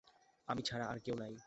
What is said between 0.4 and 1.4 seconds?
আমি ছাড়া আর কেউ নাই।